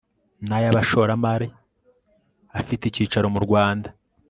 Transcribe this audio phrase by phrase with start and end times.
[0.47, 1.47] n ay abashoramari
[2.59, 3.89] afite icyicaro mu Rwanda